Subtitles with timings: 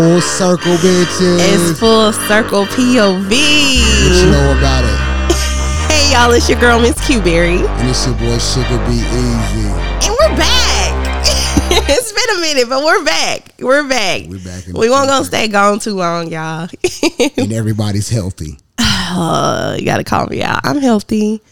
[0.00, 1.38] full circle, bitches.
[1.52, 3.28] It's full circle POV.
[3.28, 5.00] What you know about it?
[5.90, 9.68] Hey y'all, it's your girl Miss Q Berry, And it's your boy Sugar Be Easy.
[10.08, 11.26] and we're back.
[11.88, 13.52] it's been a minute, but we're back.
[13.60, 14.22] We're back.
[14.26, 16.68] We're back in We won't gonna stay gone too long, y'all.
[17.36, 18.58] And everybody's healthy.
[18.78, 20.60] uh, you gotta call me out.
[20.64, 21.42] I'm healthy.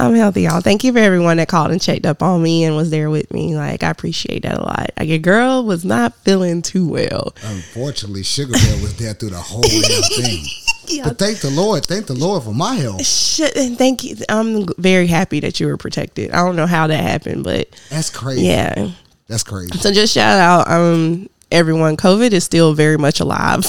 [0.00, 0.60] I'm healthy, y'all.
[0.60, 3.32] Thank you for everyone that called and checked up on me and was there with
[3.32, 3.54] me.
[3.56, 4.90] Like I appreciate that a lot.
[4.98, 7.34] Like your girl was not feeling too well.
[7.44, 9.62] Unfortunately, Sugar Bear was there through the whole
[10.22, 10.44] thing.
[10.86, 11.04] Yeah.
[11.08, 11.84] But thank the Lord.
[11.86, 13.04] Thank the Lord for my health.
[13.06, 14.16] Shit, and thank you.
[14.28, 16.30] I'm very happy that you were protected.
[16.32, 18.46] I don't know how that happened, but That's crazy.
[18.46, 18.90] yeah.
[19.28, 19.70] That's crazy.
[19.78, 21.96] So just shout out um everyone.
[21.96, 23.64] COVID is still very much alive.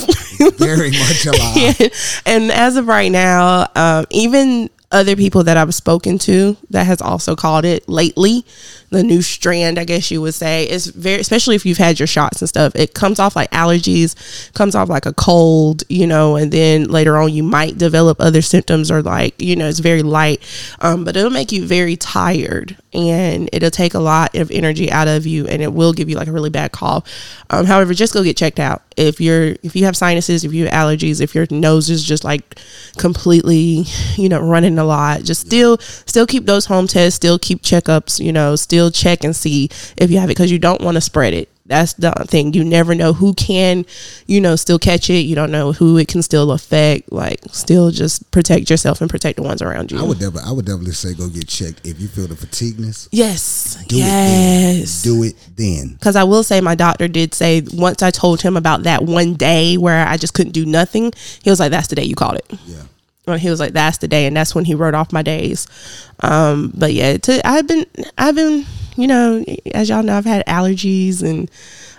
[0.57, 2.21] Very much alive.
[2.25, 7.01] and as of right now, um, even other people that I've spoken to that has
[7.01, 8.45] also called it lately,
[8.91, 12.07] the new strand, I guess you would say, is very, especially if you've had your
[12.07, 16.35] shots and stuff, it comes off like allergies, comes off like a cold, you know,
[16.35, 20.03] and then later on you might develop other symptoms or like, you know, it's very
[20.03, 20.43] light,
[20.81, 25.07] um, but it'll make you very tired and it'll take a lot of energy out
[25.07, 27.07] of you and it will give you like a really bad cough.
[27.49, 28.81] Um, however, just go get checked out.
[28.97, 32.25] If you're, if you have sinuses, if you have allergies, if your nose is just
[32.25, 32.59] like
[32.97, 33.85] completely,
[34.17, 38.19] you know, running a lot, just still, still keep those home tests, still keep checkups,
[38.19, 41.01] you know, still check and see if you have it because you don't want to
[41.01, 41.49] spread it.
[41.67, 42.53] That's the thing.
[42.53, 43.85] You never know who can,
[44.27, 45.19] you know, still catch it.
[45.21, 47.13] You don't know who it can still affect.
[47.13, 49.97] Like, still just protect yourself and protect the ones around you.
[49.97, 53.07] I would definitely, I would definitely say go get checked if you feel the fatigueness.
[53.11, 53.75] yes.
[53.87, 54.79] Do it then.
[54.79, 55.03] yes.
[55.03, 55.93] Do it then.
[55.93, 59.35] Because I will say, my doctor did say once I told him about that one
[59.35, 62.35] day where I just couldn't do nothing, he was like, "That's the day you called
[62.35, 62.81] it." Yeah.
[63.27, 65.67] He was like, "That's the day," and that's when he wrote off my days.
[66.21, 67.85] Um, but yeah, to, I've been,
[68.17, 68.65] I've been,
[68.97, 71.49] you know, as y'all know, I've had allergies and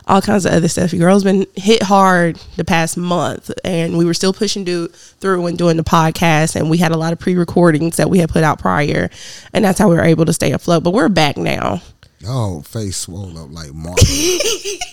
[0.06, 0.92] all kinds of other stuff.
[0.92, 5.46] Your girl's been hit hard the past month, and we were still pushing do, through
[5.46, 8.42] and doing the podcast, and we had a lot of pre-recordings that we had put
[8.42, 9.10] out prior,
[9.52, 10.82] and that's how we were able to stay afloat.
[10.82, 11.80] But we're back now.
[12.26, 14.04] Oh, face swole up like Marvel.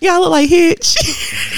[0.00, 0.96] Y'all look like Hitch.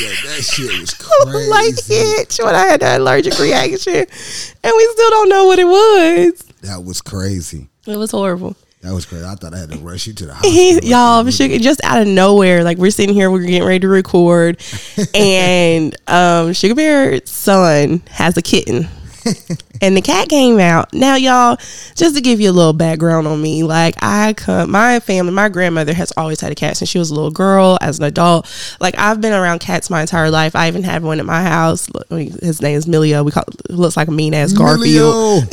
[0.00, 0.94] yeah, that shit was
[1.26, 1.74] look like.
[1.86, 6.41] Hitch when I had that allergic reaction, and we still don't know what it was.
[6.62, 7.69] That was crazy.
[7.86, 8.56] It was horrible.
[8.82, 9.24] That was crazy.
[9.24, 10.91] I thought I had to rush you to the He, hospital.
[10.91, 14.62] y'all, Sugar, just out of nowhere, like we're sitting here, we're getting ready to record,
[15.14, 18.88] and um, Sugar Bear's son has a kitten,
[19.82, 20.92] and the cat came out.
[20.92, 21.56] Now, y'all,
[21.94, 25.48] just to give you a little background on me, like I come, my family, my
[25.48, 27.78] grandmother has always had a cat since she was a little girl.
[27.81, 30.56] As an adult, like I've been around cats my entire life.
[30.56, 31.88] I even had one at my house.
[32.10, 33.25] His name is Milio.
[33.25, 35.44] We call looks like a mean ass Garfield.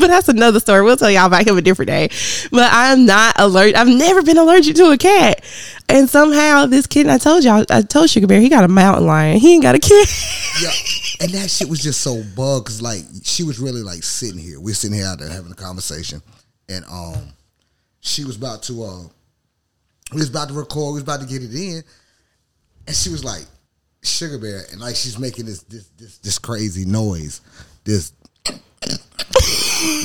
[0.00, 0.82] but that's another story.
[0.82, 2.08] We'll tell y'all about him a different day.
[2.50, 3.76] But I'm not allergic.
[3.76, 5.44] I've never been allergic to a cat.
[5.88, 9.06] And somehow this kid, I told y'all, I told Sugar Bear, he got a mountain
[9.06, 9.38] lion.
[9.38, 10.08] He ain't got a cat.
[10.60, 10.70] Yeah,
[11.20, 14.60] and that shit was just so bug because like she was really like sitting here.
[14.60, 16.22] We're sitting here out there having a conversation,
[16.68, 17.32] and um,
[18.00, 19.02] she was about to uh,
[20.12, 20.94] we was about to record.
[20.94, 21.82] We was about to get it in,
[22.86, 23.44] and she was like,
[24.02, 27.40] "Sugar Bear," and like she's making this this this, this crazy noise,
[27.84, 28.12] this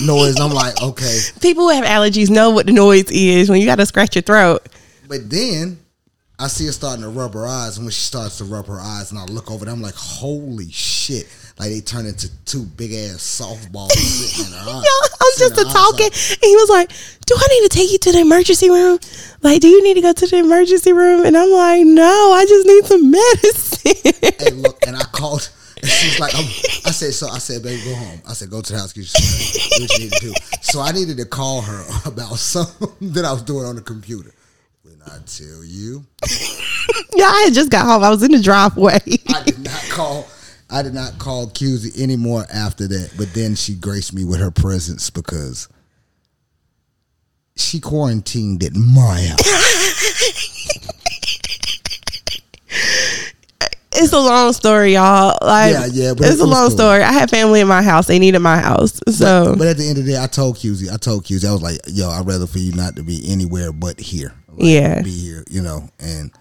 [0.06, 0.40] noise.
[0.40, 3.76] I'm like, okay, People who have allergies know what the noise is when you got
[3.78, 4.68] to scratch your throat.
[5.08, 5.80] but then.
[6.38, 8.78] I see her starting to rub her eyes, and when she starts to rub her
[8.78, 12.64] eyes, and I look over, there, I'm like, "Holy shit!" Like they turn into two
[12.64, 14.84] big ass softballs sitting in her eyes.
[14.84, 16.90] Y'all, I was just in a her eyes, talking, and he was like,
[17.26, 19.00] "Do I need to take you to the emergency room?
[19.44, 22.46] Like, do you need to go to the emergency room?" And I'm like, "No, I
[22.46, 25.50] just need some medicine." hey, look, and I called.
[25.86, 26.46] She's like, I'm,
[26.86, 28.22] I said, so I said, baby, go home.
[28.28, 30.34] I said, go to the house, get you what you need to do.
[30.62, 34.34] So I needed to call her about something that I was doing on the computer.
[34.84, 36.06] When I tell you,
[37.16, 38.04] yeah, I had just got home.
[38.04, 39.00] I was in the driveway.
[39.30, 40.28] I did not call.
[40.70, 43.14] I did not call QZ anymore after that.
[43.18, 45.70] But then she graced me with her presence because
[47.56, 49.85] she quarantined at my house.
[54.06, 55.38] It's a long story, y'all.
[55.42, 57.00] Like, Yeah, yeah, but it's it's a long story.
[57.00, 57.04] story.
[57.04, 58.08] I had family in my house.
[58.08, 60.92] They needed my house, so But at the end of the day, I told QZ,
[60.94, 63.72] I told QZ, I was like, yo, I'd rather for you not to be anywhere
[63.72, 64.34] but here.
[64.50, 65.02] Like, Yeah.
[65.02, 66.32] Be here, you know, and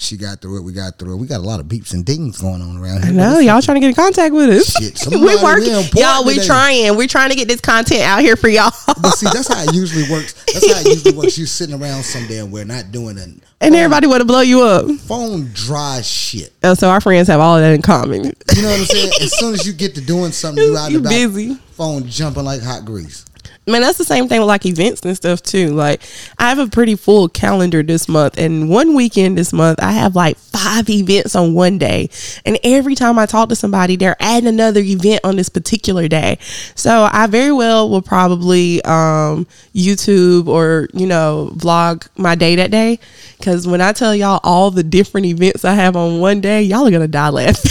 [0.00, 0.62] she got through it.
[0.62, 1.16] We got through it.
[1.18, 3.12] We got a lot of beeps and dings going on around here.
[3.12, 4.72] I know y'all trying to get in contact with us.
[4.72, 6.24] Shit, somebody we working, y'all.
[6.24, 6.46] We today.
[6.46, 6.96] trying.
[6.96, 8.72] We're trying to get this content out here for y'all.
[8.86, 10.32] But see, that's how it usually works.
[10.46, 11.36] That's how it usually works.
[11.36, 13.28] You sitting around some we're not doing it.
[13.60, 14.88] and everybody want to blow you up.
[15.00, 16.52] phone dry shit.
[16.62, 18.24] Oh, so our friends have all of that in common.
[18.24, 19.12] You know what I'm saying?
[19.20, 21.10] as soon as you get to doing something, you out and You about.
[21.10, 21.54] busy.
[21.72, 23.24] Phone jumping like hot grease.
[23.66, 25.68] Man, that's the same thing with like events and stuff too.
[25.74, 26.02] Like,
[26.38, 30.16] I have a pretty full calendar this month, and one weekend this month, I have
[30.16, 32.08] like five events on one day.
[32.44, 36.38] And every time I talk to somebody, they're adding another event on this particular day.
[36.74, 42.70] So I very well will probably um, YouTube or, you know, vlog my day that
[42.70, 42.98] day.
[43.38, 46.86] Because when I tell y'all all the different events I have on one day, y'all
[46.86, 47.70] are to die laughing.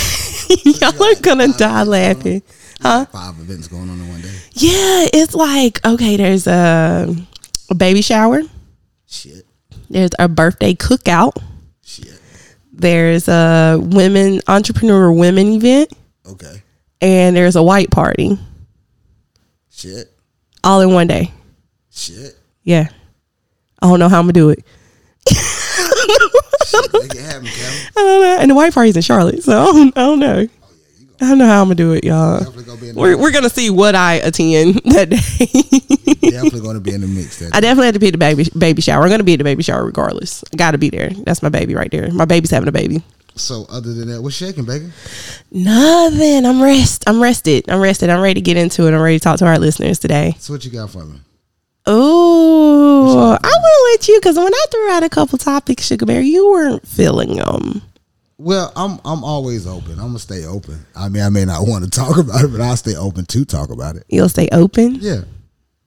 [0.65, 2.43] y'all are to die laughing.
[2.81, 3.05] Huh?
[3.05, 4.33] Five events going on in one day.
[4.53, 6.15] Yeah, it's like okay.
[6.17, 7.13] There's a,
[7.69, 8.41] a baby shower.
[9.07, 9.45] Shit.
[9.89, 11.33] There's a birthday cookout.
[11.83, 12.19] Shit.
[12.71, 15.91] There's a women entrepreneur women event,
[16.25, 16.61] Okay.
[17.01, 18.37] and there's a white party,
[19.69, 20.07] Shit.
[20.63, 21.33] all in one day.
[21.91, 22.37] Shit.
[22.63, 22.87] Yeah,
[23.81, 24.63] I don't know how I'm gonna do it.
[25.27, 26.93] Shit.
[26.93, 27.87] Make it happen, Kevin.
[27.97, 28.37] I don't know.
[28.41, 30.47] And the white party's in Charlotte, so I don't, I don't know.
[31.21, 32.39] I don't know how I'm gonna do it, y'all.
[32.43, 36.29] Gonna be in the We're, we're gonna see what I attend that day.
[36.31, 37.41] definitely gonna be in the mix.
[37.51, 39.03] I definitely have to be at the baby baby shower.
[39.03, 40.43] I'm gonna be at the baby shower regardless.
[40.53, 41.09] I gotta be there.
[41.09, 42.09] That's my baby right there.
[42.11, 43.03] My baby's having a baby.
[43.35, 44.91] So other than that, what's shaking, baby?
[45.51, 46.45] Nothing.
[46.45, 47.03] I'm rest.
[47.07, 47.69] I'm rested.
[47.69, 48.09] I'm rested.
[48.09, 48.93] I'm ready to get into it.
[48.93, 50.35] I'm ready to talk to our listeners today.
[50.39, 51.19] So what you got for me?
[51.85, 56.05] Oh, I want to let you because when I threw out a couple topics, Sugar
[56.05, 57.81] Bear, you weren't feeling them.
[58.39, 59.91] Well, I'm I'm always open.
[59.99, 60.85] I'm gonna stay open.
[60.95, 63.43] I mean, I may not want to talk about it, but I'll stay open to
[63.43, 64.05] talk about it.
[64.07, 64.95] You'll stay open.
[64.95, 65.23] Yeah.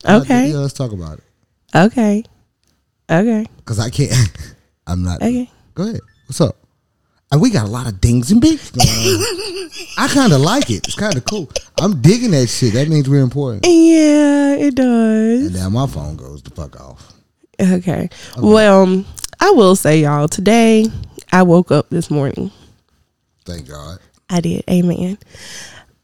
[0.06, 0.50] Okay.
[0.50, 1.24] Yeah, let's talk about it.
[1.74, 2.22] Okay.
[3.10, 3.46] Okay.
[3.64, 4.12] Cause I can't.
[4.86, 5.22] I'm not.
[5.22, 5.50] Okay.
[5.74, 6.00] Go ahead.
[6.26, 6.56] What's up?
[7.30, 9.70] And we got a lot of dings and beats going on.
[9.96, 10.86] I kind of like it.
[10.86, 11.48] It's kind of cool.
[11.80, 12.74] I'm digging that shit.
[12.74, 13.64] That means we're important.
[13.64, 15.46] Yeah, it does.
[15.46, 17.14] And now my phone goes the fuck off.
[17.58, 18.10] Okay.
[18.36, 19.06] Well,
[19.40, 20.84] I will say, y'all, today
[21.32, 22.50] I woke up this morning.
[23.44, 23.98] Thank God.
[24.30, 24.64] I did.
[24.70, 25.18] Amen.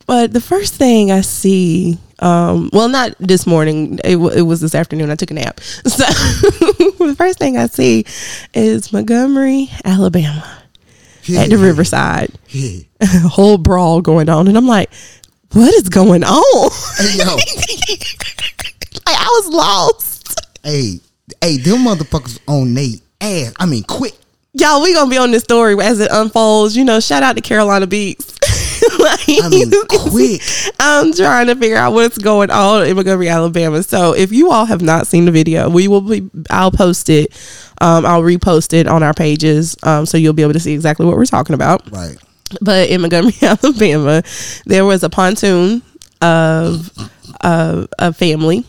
[0.07, 3.99] But the first thing I see, um, well, not this morning.
[4.05, 5.11] It, w- it was this afternoon.
[5.11, 5.61] I took a nap.
[5.89, 6.05] So
[7.07, 8.05] the first thing I see
[8.55, 10.45] is Montgomery, Alabama,
[11.37, 12.31] at the Riverside.
[12.49, 12.81] Yeah.
[13.01, 14.91] A whole brawl going on, and I'm like,
[15.53, 17.25] "What is going on?" Hey yo.
[19.07, 20.41] like, I was lost.
[20.65, 21.01] hey.
[21.41, 23.53] Hey, them motherfuckers on Nate ass.
[23.59, 24.15] I mean, quick.
[24.55, 26.75] Y'all, we gonna be on this story as it unfolds.
[26.75, 28.35] You know, shout out to Carolina Beats.
[28.99, 30.41] like, I mean, quick.
[30.81, 33.83] I'm trying to figure out what's going on in Montgomery, Alabama.
[33.83, 36.31] So if you all have not seen the video, we will be.
[36.49, 37.31] I'll post it.
[37.83, 41.05] Um, I'll repost it on our pages, um, so you'll be able to see exactly
[41.05, 41.89] what we're talking about.
[41.91, 42.17] Right.
[42.63, 44.23] But in Montgomery, Alabama,
[44.65, 45.83] there was a pontoon
[46.23, 46.91] of
[47.43, 48.65] uh, a family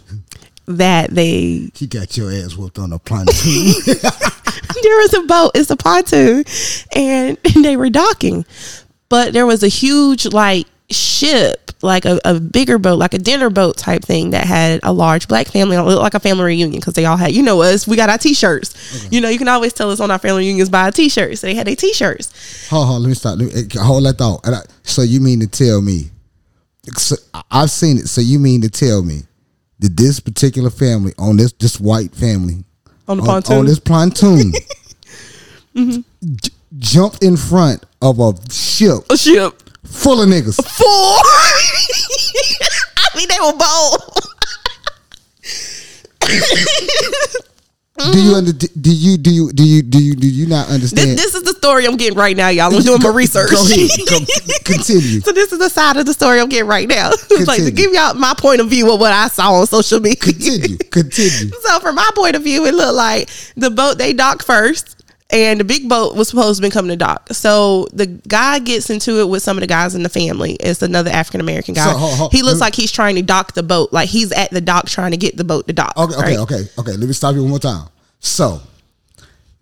[0.68, 3.74] that they He got your ass whooped on a pontoon.
[4.83, 5.51] there was a boat.
[5.56, 6.44] It's a pontoon,
[6.95, 8.45] and they were docking,
[9.10, 13.50] but there was a huge like ship, like a, a bigger boat, like a dinner
[13.51, 16.44] boat type thing that had a large black family on, it looked like a family
[16.45, 17.88] reunion because they all had, you know, us.
[17.88, 19.07] We got our t-shirts.
[19.12, 21.42] You know, you can always tell us on our family reunions by our t-shirts.
[21.42, 22.68] So they had their t-shirts.
[22.69, 23.38] hold on, let me stop.
[23.38, 24.48] Let me, eh, hold that thought.
[24.48, 26.10] I- So you mean to tell me?
[26.98, 27.16] So
[27.51, 28.07] I've seen it.
[28.07, 29.21] So you mean to tell me
[29.77, 32.63] that this particular family on this this white family
[33.10, 33.58] On the on, pontoon?
[33.58, 34.54] on this pontoon
[35.76, 36.04] j-
[36.78, 40.56] jumped in front of a ship A ship full of niggas.
[40.56, 41.20] full.
[42.98, 44.02] I mean, they were bold.
[48.00, 51.10] Do you under, do you do you do you do you do you not understand?
[51.10, 52.74] This, this is the story I'm getting right now, y'all.
[52.74, 53.52] I'm doing my research.
[53.52, 53.90] Go ahead.
[54.08, 54.20] Go,
[54.64, 55.20] continue.
[55.20, 57.10] So this is the side of the story I'm getting right now.
[57.12, 60.00] It's like to give y'all my point of view of what I saw on social
[60.00, 60.16] media.
[60.16, 60.78] Continue.
[60.78, 61.52] Continue.
[61.62, 64.96] so from my point of view, it looked like the boat they docked first.
[65.31, 67.28] And the big boat was supposed to be coming to dock.
[67.33, 70.54] So the guy gets into it with some of the guys in the family.
[70.54, 71.86] It's another African American guy.
[71.86, 73.94] So, ho- ho- he looks me- like he's trying to dock the boat.
[73.94, 75.94] Like he's at the dock trying to get the boat to dock.
[75.95, 76.92] Okay, okay, okay, okay.
[76.94, 77.88] Let me stop you one more time.
[78.19, 78.59] So,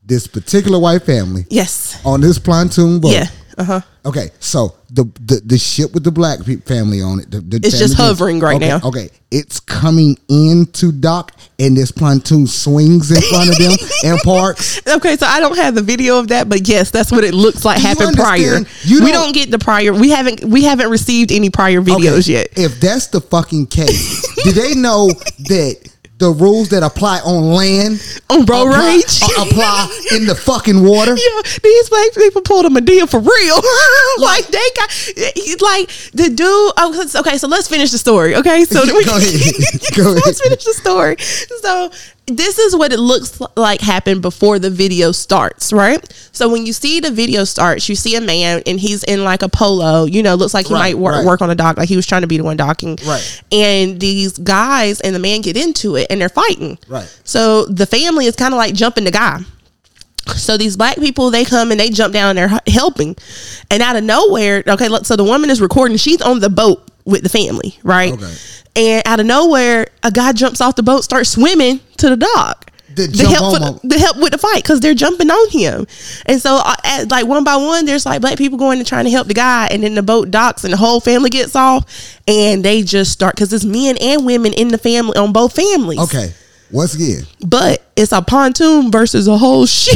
[0.06, 2.00] this particular white family Yes.
[2.06, 3.12] on this pontoon boat.
[3.12, 3.28] Yeah.
[3.58, 3.82] Uh huh.
[4.06, 7.32] Okay, so the, the the ship with the black pe- family on it.
[7.32, 8.80] The, the It's just family- hovering right okay, now.
[8.84, 13.72] Okay, it's coming into dock, and this pontoon swings in front of them
[14.06, 14.80] and parks.
[14.88, 17.66] Okay, so I don't have the video of that, but yes, that's what it looks
[17.66, 18.56] like Do you happened prior.
[18.58, 18.68] understand?
[18.92, 19.92] You we don't- don't get the prior.
[19.92, 22.48] We haven't we haven't received any prior videos Okay, yet.
[22.56, 25.08] If that's the fucking case, do they know
[25.50, 29.22] that the rules that apply on land On road apply, rage?
[29.22, 31.16] uh, apply in the fucking water?
[31.28, 33.56] Yeah, these black people pulled a Madea for real.
[34.20, 34.90] like they got,
[35.62, 36.40] like the dude.
[36.78, 38.36] Oh, okay, so let's finish the story.
[38.36, 39.16] Okay, so Go ahead.
[39.96, 40.60] Go let's ahead.
[40.60, 41.18] finish the story.
[41.62, 41.92] So
[42.28, 46.06] this is what it looks like happened before the video starts, right?
[46.34, 49.42] So when you see the video starts, you see a man and he's in like
[49.44, 51.26] a polo, you know, looks like he Right, might work, right.
[51.26, 52.98] work on a dock, like he was trying to be the one docking.
[53.06, 53.42] Right.
[53.52, 56.78] And these guys and the man get into it and they're fighting.
[56.90, 57.08] Right.
[57.24, 59.40] So the family is kind of like jumping the guy.
[60.36, 63.16] So these black people, they come and they jump down there h- helping,
[63.72, 65.96] and out of nowhere, okay, look, so the woman is recording.
[65.96, 68.14] She's on the boat with the family, right?
[68.14, 68.34] Okay.
[68.76, 72.72] And out of nowhere, a guy jumps off the boat, starts swimming to the dock.
[72.96, 75.86] To To help, for the, to help with the fight because they're jumping on him,
[76.26, 79.06] and so uh, at, like one by one, there's like black people going and trying
[79.06, 82.20] to help the guy, and then the boat docks, and the whole family gets off,
[82.28, 86.00] and they just start because it's men and women in the family on both families.
[86.00, 86.34] Okay.
[86.72, 89.96] Once again, but it's a pontoon versus a whole ship.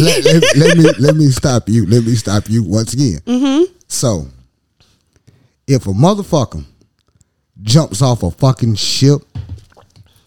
[0.00, 1.86] let, let, let me let me stop you.
[1.86, 3.20] Let me stop you once again.
[3.26, 3.72] Mm-hmm.
[3.86, 4.26] So,
[5.70, 6.64] if a motherfucker
[7.62, 9.22] jumps off a fucking ship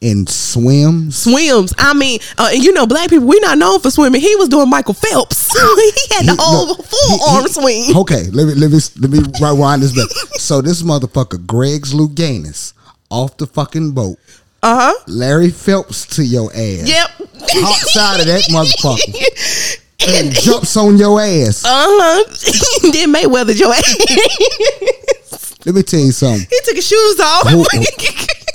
[0.02, 1.74] and swims, swims.
[1.78, 4.22] I mean, uh, and you know, black people, we're not known for swimming.
[4.22, 5.48] He was doing Michael Phelps.
[5.54, 7.98] he had the He- whole look, full he- he- arm swing.
[7.98, 10.08] Okay, let me let me let me rewind this back.
[10.40, 12.74] So this motherfucker, Greg's Louganis,
[13.10, 14.18] off the fucking boat.
[14.62, 15.04] Uh huh.
[15.08, 16.88] Larry Phelps to your ass.
[16.88, 17.10] Yep.
[17.20, 19.80] Hot side of that motherfucker.
[20.08, 21.64] And jumps on your ass.
[21.66, 22.90] Uh huh.
[22.92, 25.56] then Mayweather your ass.
[25.66, 26.46] Let me tell you something.
[26.50, 27.48] he took his shoes off.
[27.50, 27.66] Who-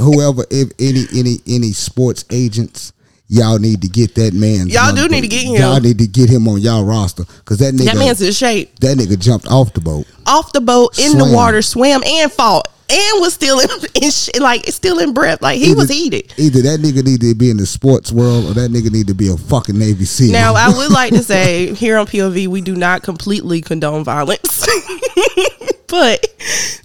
[0.05, 2.93] Whoever, if any any any sports agents,
[3.29, 4.69] y'all need to get that man.
[4.69, 5.55] Y'all do need to get him.
[5.57, 8.79] Y'all need to get him on y'all roster because that nigga that man's in shape.
[8.81, 10.07] that nigga jumped off the boat.
[10.27, 13.69] Off the boat, in the water, swam and fought, and was still in,
[14.03, 15.43] in sh- like still in breath.
[15.43, 16.33] Like he was heated.
[16.37, 19.15] Either that nigga need to be in the sports world or that nigga need to
[19.15, 20.33] be a fucking Navy SEAL.
[20.33, 24.67] Now, I would like to say here on POV, we do not completely condone violence.
[25.89, 26.27] but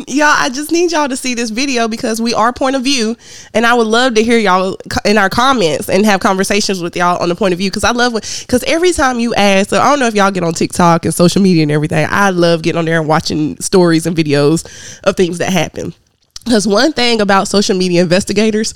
[0.07, 3.15] y'all, I just need y'all to see this video because we are point of view,
[3.53, 7.21] and I would love to hear y'all in our comments and have conversations with y'all
[7.21, 9.89] on the point of view because I love because every time you ask, so I
[9.89, 12.07] don't know if y'all get on TikTok and social media and everything.
[12.09, 15.93] I love getting on there and watching stories and videos of things that happen.
[16.43, 18.73] Because one thing about social media investigators,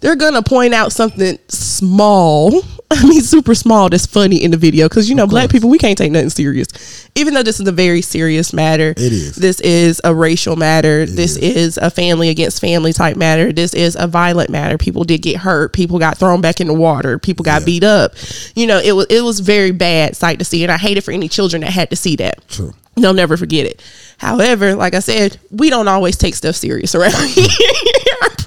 [0.00, 2.62] they're gonna point out something small.
[2.90, 3.90] I mean, super small.
[3.90, 6.68] That's funny in the video because you know, black people we can't take nothing serious.
[7.14, 9.36] Even though this is a very serious matter, It is.
[9.36, 11.04] This is a racial matter.
[11.04, 11.76] this is.
[11.78, 13.52] a family against family type matter.
[13.52, 14.78] This is a violent matter.
[14.78, 15.72] People did get hurt.
[15.74, 17.18] People got thrown back in the water.
[17.18, 17.66] People got Yeah.
[17.66, 18.14] beat up.
[18.54, 21.02] You know, it was it was very bad sight to see, and I hate it
[21.04, 22.46] for any children that had to see that.
[22.48, 22.72] True.
[22.96, 23.80] They'll never forget it.
[24.16, 27.46] However, like I said, we don't always take stuff serious around here.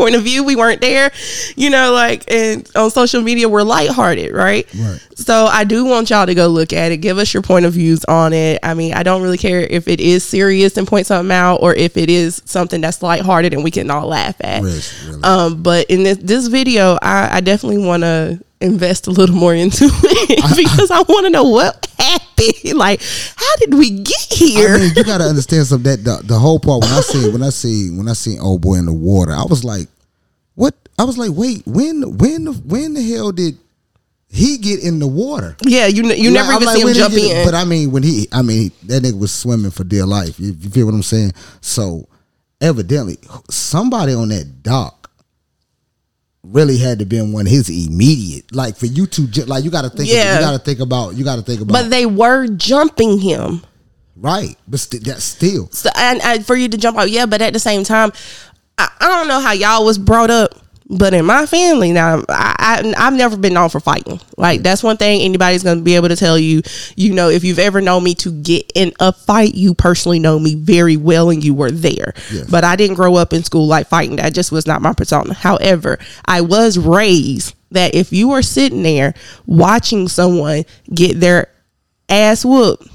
[0.01, 1.11] Point of view, we weren't there,
[1.55, 4.67] you know, like, and on social media, we're lighthearted, right?
[4.73, 4.99] Right.
[5.13, 6.97] So I do want y'all to go look at it.
[6.97, 8.57] Give us your point of views on it.
[8.63, 11.75] I mean, I don't really care if it is serious and point something out or
[11.75, 14.63] if it is something that's lighthearted and we can all laugh at.
[14.63, 15.23] Really, really.
[15.23, 19.53] Um, but in this, this video, I, I definitely want to invest a little more
[19.53, 22.77] into it because I want to know what happened.
[22.77, 23.01] Like,
[23.35, 24.75] how did we get here?
[24.75, 25.91] I mean, you gotta understand something.
[25.91, 28.61] That the, the whole part when I see when I see when I see old
[28.61, 29.87] boy in the water, I was like?
[31.01, 33.57] I was like, wait, when when when the hell did
[34.29, 35.57] he get in the water?
[35.65, 37.43] yeah, you you never even like, see him jump in.
[37.43, 40.39] But I mean, when he, I mean, that nigga was swimming for dear life.
[40.39, 41.33] You, you feel what I'm saying?
[41.61, 42.07] So
[42.61, 43.17] evidently,
[43.49, 45.09] somebody on that dock
[46.43, 48.53] really had to been one of his immediate.
[48.53, 50.09] Like for you to ju- like, you got to think.
[50.11, 50.35] Yeah.
[50.35, 51.15] you got to think about.
[51.15, 51.73] You got to think about.
[51.73, 53.63] but they were jumping him.
[54.15, 55.67] right, but st- that's still.
[55.71, 58.11] So, and, and for you to jump out, yeah, but at the same time,
[58.77, 60.55] I, I don't know how y'all was brought up,
[60.91, 64.19] but in my family now, I, I I've never been known for fighting.
[64.37, 64.63] Like mm.
[64.63, 66.61] that's one thing anybody's gonna be able to tell you.
[66.95, 70.37] You know, if you've ever known me to get in a fight, you personally know
[70.37, 72.13] me very well, and you were there.
[72.31, 72.49] Yes.
[72.49, 74.17] But I didn't grow up in school like fighting.
[74.17, 75.33] That just was not my persona.
[75.33, 79.13] However, I was raised that if you are sitting there
[79.45, 81.47] watching someone get their
[82.09, 82.85] ass whooped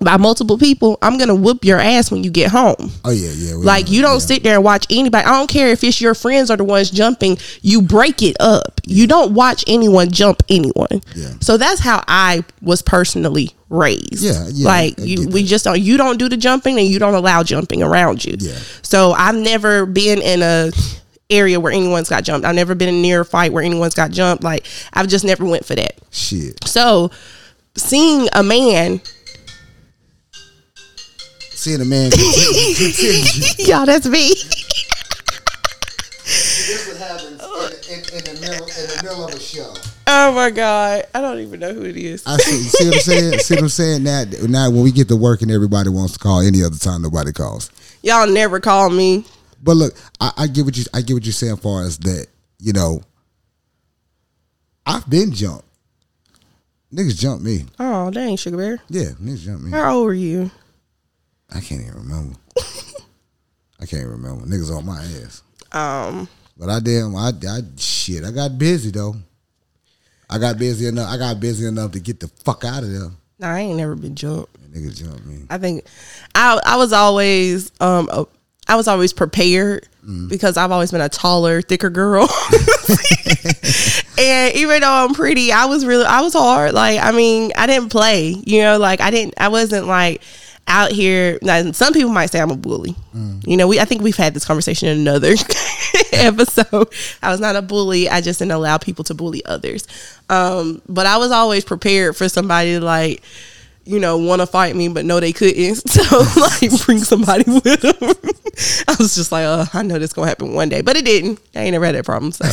[0.00, 2.90] by multiple people, I'm gonna whoop your ass when you get home.
[3.04, 3.54] Oh yeah, yeah.
[3.56, 4.18] Like you don't yeah.
[4.18, 5.24] sit there and watch anybody.
[5.24, 7.38] I don't care if it's your friends are the ones jumping.
[7.62, 8.80] You break it up.
[8.84, 11.02] You don't watch anyone jump anyone.
[11.14, 11.30] Yeah.
[11.40, 14.22] So that's how I was personally raised.
[14.22, 15.80] Yeah, yeah, Like I you, we just don't.
[15.80, 18.36] You don't do the jumping, and you don't allow jumping around you.
[18.38, 18.58] Yeah.
[18.82, 20.72] So I've never been in a
[21.30, 22.46] area where anyone's got jumped.
[22.46, 24.44] I've never been near a fight where anyone's got jumped.
[24.44, 25.94] Like I've just never went for that.
[26.10, 26.64] Shit.
[26.64, 27.10] So
[27.76, 29.00] seeing a man,
[31.56, 32.12] Seeing a man.
[33.58, 34.28] y'all, that's me.
[36.26, 37.42] This is what happens
[37.88, 39.72] in, in, in the middle in the middle of a show.
[40.06, 42.22] Oh my god, I don't even know who it is.
[42.26, 42.58] I see.
[42.62, 43.38] See what I'm saying?
[43.38, 44.02] See what I'm saying?
[44.02, 47.00] Now, now when we get to work and everybody wants to call, any other time
[47.00, 47.70] nobody calls.
[48.02, 49.24] Y'all never call me.
[49.62, 51.54] But look, I, I get what you I get what you're saying.
[51.54, 52.26] As far as that,
[52.58, 53.00] you know,
[54.84, 55.64] I've been jumped.
[56.92, 57.64] Niggas jumped me.
[57.78, 58.78] Oh, dang, Sugar Bear.
[58.90, 59.70] Yeah, niggas jumped me.
[59.70, 60.50] How old were you?
[61.54, 62.36] I can't even remember.
[63.80, 64.46] I can't even remember.
[64.46, 65.42] Niggas on my ass.
[65.72, 68.24] Um, But I damn, I, I shit.
[68.24, 69.14] I got busy though.
[70.28, 71.08] I got busy enough.
[71.08, 73.10] I got busy enough to get the fuck out of there.
[73.38, 74.52] nah, I ain't never been jumped.
[74.72, 75.44] Niggas jump me.
[75.50, 75.84] I think
[76.34, 78.26] I I was always um a-
[78.68, 79.86] I was always prepared
[80.28, 82.28] because I've always been a taller, thicker girl.
[84.18, 86.72] and even though I'm pretty, I was really I was hard.
[86.72, 88.30] Like I mean, I didn't play.
[88.46, 90.22] You know, like I didn't I wasn't like
[90.68, 91.38] out here.
[91.42, 92.94] Now, some people might say I'm a bully.
[93.46, 95.32] You know, we I think we've had this conversation in another
[96.12, 96.88] episode.
[97.22, 98.08] I was not a bully.
[98.08, 99.86] I just didn't allow people to bully others.
[100.28, 103.22] Um, but I was always prepared for somebody to like
[103.88, 105.76] you know, want to fight me, but no, they couldn't.
[105.88, 107.94] So, like, bring somebody with them.
[108.88, 111.38] I was just like, uh, I know this gonna happen one day, but it didn't.
[111.54, 112.32] I ain't never had that problem.
[112.32, 112.44] So,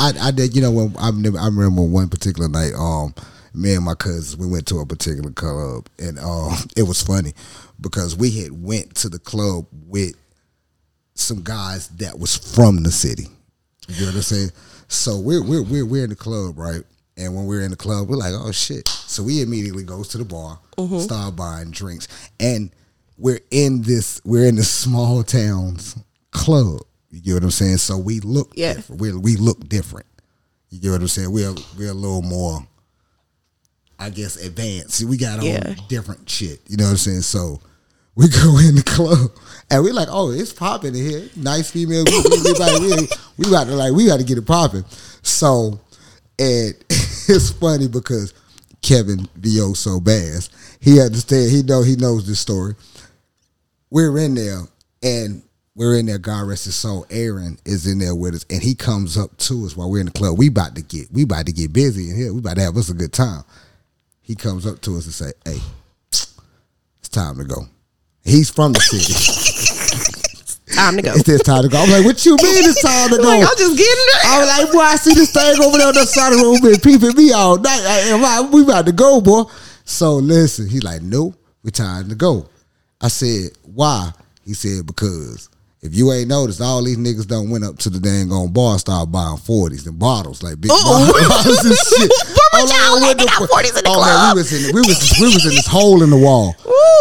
[0.00, 3.14] I, I did, you know, when I, remember- I remember one particular night, um,
[3.54, 7.32] me and my cousins, we went to a particular club, and um, it was funny
[7.80, 10.14] because we had went to the club with
[11.14, 13.26] some guys that was from the city.
[13.88, 14.50] You know what I'm saying?
[14.88, 16.82] So we're we're we're, we're in the club, right?
[17.16, 18.88] And when we're in the club, we're like, oh shit.
[18.88, 20.58] So we immediately goes to the bar,
[21.00, 22.08] start buying drinks,
[22.40, 22.70] and
[23.18, 25.96] we're in this we're in this small towns
[26.30, 26.80] club.
[27.10, 27.76] You get what I'm saying?
[27.78, 28.74] So we look Yeah.
[28.74, 29.00] different.
[29.02, 30.06] We we look different.
[30.70, 31.30] You get what I'm saying?
[31.30, 32.66] We're we're a little more,
[34.02, 35.02] I guess, advanced.
[35.04, 35.74] We got on Yeah.
[35.88, 36.60] different shit.
[36.68, 37.22] You know what I'm saying?
[37.22, 37.60] So
[38.14, 39.30] we go in the club
[39.70, 41.28] and we're like, oh, it's popping in here.
[41.36, 42.04] Nice female.
[42.04, 44.84] We, we, we, we, we to like, we got to get it popping.
[45.22, 45.80] So,
[46.38, 48.34] and it's funny because
[48.82, 51.50] Kevin Dio so Bass, he understand.
[51.50, 52.74] He know he knows this story.
[53.90, 54.60] We're in there
[55.02, 55.42] and
[55.74, 56.18] we're in there.
[56.18, 57.06] God rest his soul.
[57.10, 60.06] Aaron is in there with us, and he comes up to us while we're in
[60.06, 60.36] the club.
[60.36, 62.32] We about to get we about to get busy in here.
[62.32, 63.44] We about to have us a good time.
[64.22, 65.60] He comes up to us and say, "Hey,
[66.10, 67.66] it's time to go."
[68.24, 69.12] He's from the city.
[70.74, 71.12] time to go.
[71.12, 71.78] it's this time to go.
[71.78, 74.22] I'm like, "What you mean it's time to go?" like, I'm just getting there.
[74.24, 76.44] I was like, boy, I see this thing over there on the side of the
[76.44, 77.82] room been peeping me all night.
[77.84, 79.44] I, we about to go, boy.
[79.84, 82.48] So listen, he's like, no, we time to go.
[83.00, 84.12] I said, why?
[84.44, 85.48] He said, because
[85.82, 88.72] if you ain't noticed, all these niggas done went up to the dang on bar,
[88.72, 91.12] and started buying 40s and bottles, like big oh.
[91.28, 92.10] bottles and shit.
[92.66, 93.18] Where y'all at?
[93.18, 94.06] They got 40s in the oh, club.
[94.06, 96.54] Man, we was in we was we was in this hole in the wall.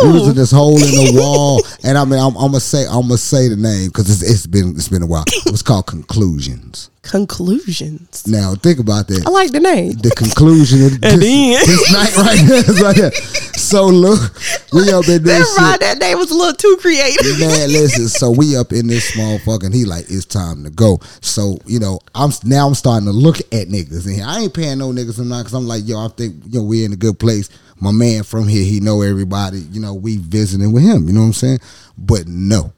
[0.03, 2.85] We was in this hole in the wall, and I mean, I'm, I'm gonna say
[2.85, 5.25] I'm gonna say the name because it's, it's been it's been a while.
[5.27, 6.89] It was called Conclusions.
[7.03, 8.27] Conclusions.
[8.27, 9.25] Now think about that.
[9.25, 9.93] I like the name.
[9.93, 13.11] The conclusion of this, then- this night right here right here.
[13.57, 14.19] So look,
[14.73, 15.79] we up in this shit.
[15.79, 17.39] that name was a little too creative.
[17.39, 18.07] Man, listen.
[18.07, 19.71] So we up in this small fucking.
[19.71, 20.99] He like it's time to go.
[21.21, 24.23] So you know, I'm now I'm starting to look at niggas here.
[24.25, 26.65] I ain't paying no niggas I'm not because I'm like, yo, I think you know
[26.65, 27.49] we in a good place.
[27.79, 29.59] My man from here, he know everybody.
[29.71, 31.07] You know, we visiting with him.
[31.07, 31.59] You know what I'm saying?
[31.97, 32.71] But no.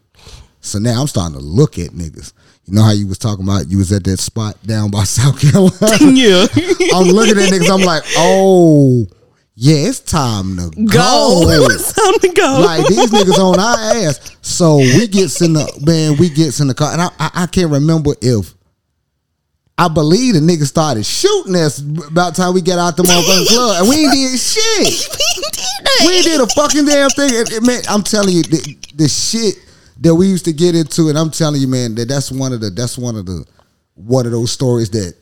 [0.61, 2.33] So now I'm starting to look at niggas.
[2.65, 5.39] You know how you was talking about you was at that spot down by South
[5.39, 5.77] Carolina.
[6.17, 6.47] yeah.
[6.95, 7.69] I'm looking at niggas.
[7.69, 9.05] I'm like, oh,
[9.55, 11.43] yeah, it's time to go.
[11.45, 11.67] Go.
[11.69, 12.63] It's time to go.
[12.65, 14.35] Like these niggas on our ass.
[14.41, 17.47] So we gets in the man, we gets in the car, and I, I, I
[17.47, 18.55] can't remember if
[19.77, 23.79] I believe the nigga started shooting us about time we get out the motherfucking club,
[23.81, 25.09] and we ain't did shit.
[26.05, 27.35] We ain't did a fucking damn thing.
[27.35, 29.55] And, and, man, I'm telling you, the, the shit
[30.01, 32.61] that we used to get into, and I'm telling you, man, that that's one of
[32.61, 33.45] the that's one of the
[33.95, 35.13] one of those stories that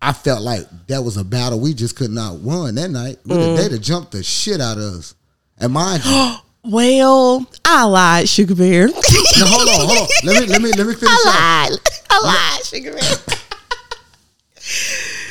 [0.00, 3.18] I felt like that was a battle we just could not won that night.
[3.26, 3.56] But Mm.
[3.56, 5.14] they'd have jumped the shit out of us.
[5.58, 8.86] And mind you, Well, I lied, Sugar Bear.
[8.88, 10.08] no, hold on, hold on.
[10.24, 11.08] Let me let me let me finish.
[11.10, 11.78] I lied.
[12.10, 13.35] I lied, Sugar Bear.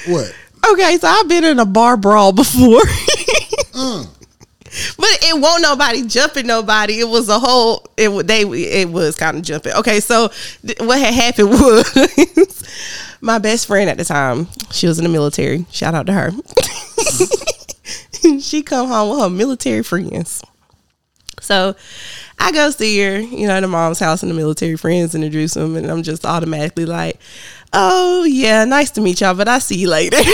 [0.07, 0.35] What?
[0.71, 2.81] Okay, so I've been in a bar brawl before.
[3.73, 4.09] Mm.
[4.97, 6.99] But it won't nobody jumping nobody.
[6.99, 7.85] It was a whole.
[7.95, 9.71] It they it was kind of jumping.
[9.71, 10.29] Okay, so
[10.65, 12.63] th- what had happened was
[13.21, 14.47] my best friend at the time.
[14.71, 15.65] She was in the military.
[15.71, 16.31] Shout out to her.
[18.41, 20.43] she come home with her military friends.
[21.39, 21.75] So
[22.39, 25.53] I go see her, you know, at the mom's house and the military friends introduce
[25.53, 27.19] them, and I'm just automatically like,
[27.73, 30.17] "Oh yeah, nice to meet y'all, but I see you later."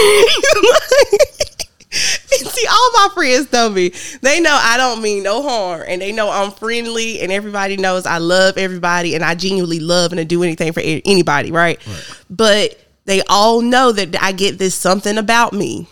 [1.91, 3.91] See, all my friends know me.
[4.21, 8.05] They know I don't mean no harm, and they know I'm friendly, and everybody knows
[8.05, 11.79] I love everybody, and I genuinely love and to do anything for anybody, right?
[12.29, 15.87] But they all know that I get this something about me,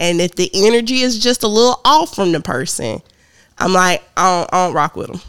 [0.00, 3.00] and if the energy is just a little off from the person,
[3.58, 5.20] I'm like, I don't, I don't rock with them.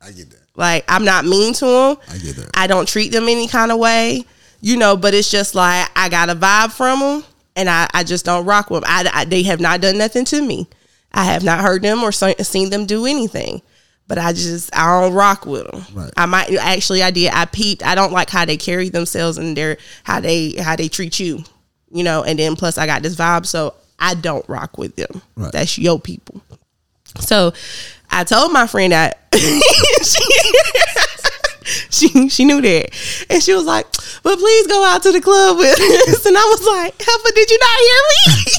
[0.00, 0.40] I get that.
[0.56, 1.96] Like I'm not mean to them.
[2.08, 2.50] I get that.
[2.54, 4.24] I don't treat them any kind of way,
[4.64, 4.96] you know.
[4.96, 7.24] But it's just like I got a vibe from them,
[7.56, 8.90] and I, I just don't rock with them.
[8.92, 10.66] I, I- they have not done nothing to me.
[11.12, 13.62] I have not heard them or seen them do anything.
[14.06, 15.82] But I just I don't rock with them.
[15.94, 16.10] Right.
[16.16, 17.82] I might actually I did I peeped.
[17.82, 21.42] I don't like how they carry themselves and their how they how they treat you,
[21.90, 22.22] you know.
[22.22, 25.22] And then plus I got this vibe, so I don't rock with them.
[25.36, 25.52] Right.
[25.52, 26.42] That's your people.
[27.20, 27.54] So
[28.10, 29.20] I told my friend that
[31.98, 32.90] she, she knew that,
[33.30, 33.86] and she was like,
[34.22, 37.50] "But please go out to the club with us." And I was like, "But did
[37.50, 38.52] you not hear me?"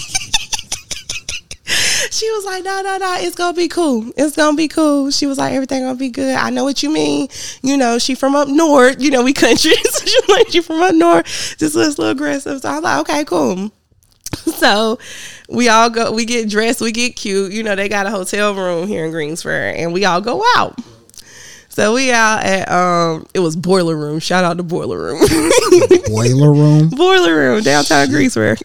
[2.11, 4.11] she was like, "No, no, no, it's gonna be cool.
[4.15, 6.35] It's gonna be cool." She was like, "Everything gonna be good.
[6.35, 7.27] I know what you mean.
[7.61, 9.01] You know, she from up north.
[9.01, 9.75] You know, we country.
[9.83, 11.57] so she like she from up north.
[11.57, 13.71] Just looks a little aggressive." So I was like, "Okay, cool."
[14.35, 14.97] so
[15.49, 18.53] we all go we get dressed we get cute you know they got a hotel
[18.53, 20.77] room here in greensboro and we all go out
[21.75, 24.19] so we out at um it was boiler room.
[24.19, 25.19] Shout out to boiler room.
[26.07, 26.89] Boiler room.
[26.95, 28.55] boiler room downtown greensboro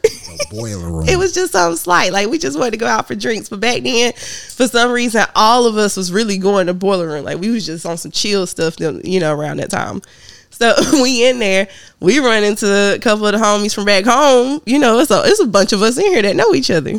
[0.51, 1.09] Boiler room.
[1.09, 2.12] it was just something slight.
[2.12, 3.49] Like we just wanted to go out for drinks.
[3.49, 7.25] But back then for some reason all of us was really going to boiler room.
[7.25, 10.03] Like we was just on some chill stuff you know around that time.
[10.51, 11.66] So we in there,
[11.99, 14.62] we run into a couple of the homies from back home.
[14.66, 16.94] You know, it's a it's a bunch of us in here that know each other.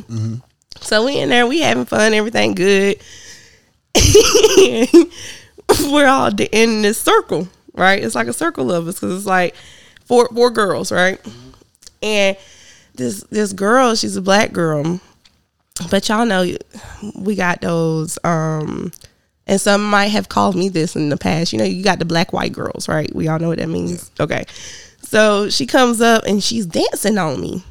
[0.82, 2.97] So we in there, we having fun, everything good.
[5.92, 8.04] We're all in this circle, right?
[8.04, 9.56] It's like a circle of us because it's like
[10.06, 11.20] four four girls, right?
[12.02, 12.38] And
[12.96, 15.00] this this girl, she's a black girl,
[15.90, 16.46] but y'all know
[17.16, 18.92] we got those um
[19.48, 21.52] and some might have called me this in the past.
[21.52, 23.14] You know, you got the black white girls, right?
[23.14, 24.12] We all know what that means.
[24.20, 24.46] Okay.
[25.02, 27.64] So she comes up and she's dancing on me.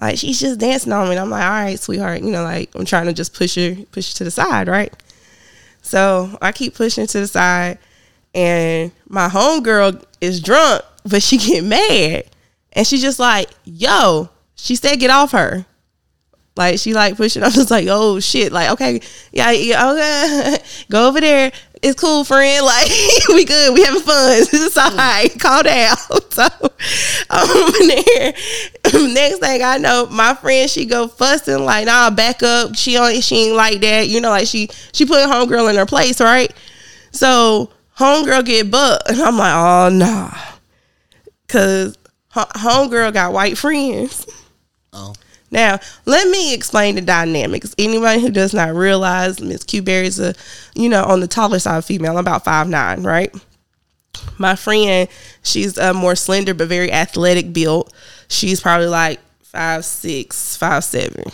[0.00, 1.12] Like she's just dancing on me.
[1.12, 3.76] And I'm like, all right, sweetheart, you know, like I'm trying to just push her,
[3.92, 4.92] push her to the side, right?
[5.86, 7.78] So I keep pushing to the side
[8.34, 12.24] and my homegirl is drunk, but she get mad.
[12.72, 15.64] And she just like, yo, she said get off her.
[16.56, 17.42] Like she like pushing.
[17.44, 18.50] I'm just like, oh shit.
[18.52, 20.58] Like okay, yeah, yeah, okay.
[20.90, 21.52] Go over there.
[21.82, 22.64] It's cool, friend.
[22.64, 22.88] Like
[23.28, 23.74] we good.
[23.74, 24.42] We having fun.
[24.52, 25.28] It's all right.
[25.38, 25.96] Calm down.
[26.36, 26.42] So
[27.30, 28.34] um, there.
[28.92, 32.76] Next thing I know, my friend she go fussing like, nah, back up.
[32.76, 33.20] She on.
[33.22, 34.08] She ain't like that.
[34.08, 36.52] You know, like she she put homegirl in her place, right?
[37.12, 40.36] So homegirl get bucked, and I'm like, oh nah,
[41.48, 41.96] cause
[42.34, 44.26] homegirl got white friends.
[44.92, 45.14] oh.
[45.56, 47.74] Now, let me explain the dynamics.
[47.78, 50.34] Anybody who does not realize Miss Q Berry is a,
[50.74, 52.12] you know, on the taller side of female.
[52.12, 53.34] I'm about five nine, right?
[54.36, 55.08] My friend,
[55.42, 57.90] she's uh, more slender but very athletic built.
[58.28, 61.24] She's probably like five six, five seven.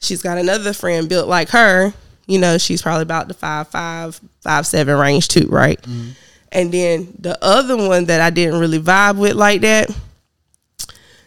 [0.00, 1.92] She's got another friend built like her.
[2.26, 5.78] You know, she's probably about the five five, five seven range too, right?
[6.52, 9.90] And then the other one that I didn't really vibe with like that,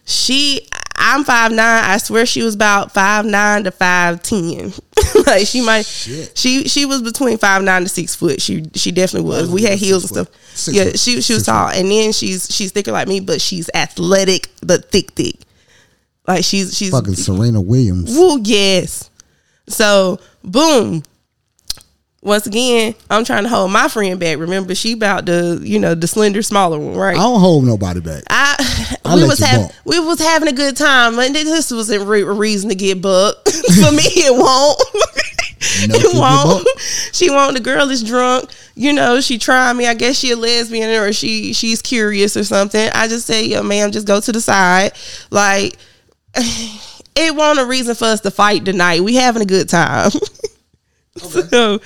[0.06, 0.59] she
[1.00, 1.84] I'm five nine.
[1.86, 4.74] I swear she was about five nine to five ten.
[5.26, 6.38] like she might Shit.
[6.38, 8.42] she she was between five nine to six foot.
[8.42, 9.50] She she definitely was.
[9.50, 10.56] We had heels and stuff.
[10.56, 11.70] Six yeah, she she was Six tall.
[11.70, 15.36] And then she's she's thicker like me, but she's athletic but thick thick.
[16.28, 18.16] Like she's she's Fucking Serena Williams.
[18.16, 19.10] Woo, yes.
[19.68, 21.04] So boom.
[22.22, 24.40] Once again, I'm trying to hold my friend back.
[24.40, 27.16] Remember, she about the you know the slender, smaller one, right?
[27.16, 28.24] I don't hold nobody back.
[28.30, 32.04] I I'll we was having we was having a good time, and this was a
[32.04, 33.50] re- reason to get bucked.
[33.52, 34.82] For me, it won't.
[35.88, 36.68] No, it won't.
[37.14, 37.54] She won't.
[37.56, 38.50] The girl is drunk.
[38.76, 39.88] You know, she trying me.
[39.88, 42.90] I guess she a lesbian or she she's curious or something.
[42.94, 44.92] I just say, yo, ma'am, just go to the side.
[45.32, 45.78] Like,
[46.36, 49.04] it won't a reason for us to fight tonight.
[49.04, 50.12] We having a good time.
[51.50, 51.80] so,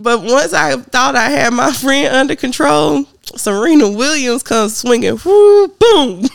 [0.00, 3.04] but once I thought I had my friend under control,
[3.36, 5.18] Serena Williams comes swinging.
[5.24, 6.28] Whoo, boom.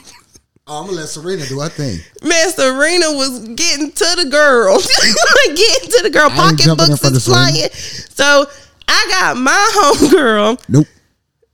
[0.70, 2.00] Oh, I'm gonna let Serena do her thing.
[2.22, 4.78] Man, Serena was getting to the girl,
[5.56, 6.30] getting to the girl.
[6.30, 7.70] I ain't jumping in Pocketbooks is flying.
[7.72, 8.46] So
[8.88, 10.62] I got my homegirl.
[10.68, 10.88] Nope.